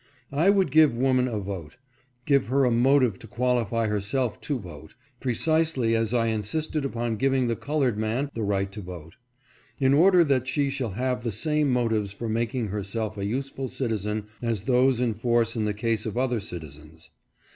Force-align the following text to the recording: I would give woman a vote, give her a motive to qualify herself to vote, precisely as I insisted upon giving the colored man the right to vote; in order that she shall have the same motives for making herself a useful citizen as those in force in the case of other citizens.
I 0.31 0.49
would 0.49 0.71
give 0.71 0.97
woman 0.97 1.27
a 1.27 1.37
vote, 1.39 1.77
give 2.25 2.47
her 2.47 2.65
a 2.65 2.71
motive 2.71 3.19
to 3.19 3.27
qualify 3.27 3.85
herself 3.85 4.41
to 4.41 4.57
vote, 4.57 4.95
precisely 5.19 5.95
as 5.95 6.11
I 6.11 6.25
insisted 6.25 6.85
upon 6.85 7.17
giving 7.17 7.47
the 7.47 7.55
colored 7.55 7.99
man 7.99 8.31
the 8.33 8.41
right 8.41 8.71
to 8.71 8.81
vote; 8.81 9.13
in 9.77 9.93
order 9.93 10.23
that 10.23 10.47
she 10.47 10.71
shall 10.71 10.93
have 10.93 11.23
the 11.23 11.31
same 11.31 11.69
motives 11.69 12.11
for 12.13 12.27
making 12.27 12.69
herself 12.69 13.15
a 13.15 13.25
useful 13.27 13.67
citizen 13.67 14.25
as 14.41 14.63
those 14.63 14.99
in 14.99 15.13
force 15.13 15.55
in 15.55 15.65
the 15.65 15.71
case 15.75 16.07
of 16.07 16.17
other 16.17 16.39
citizens. 16.39 17.11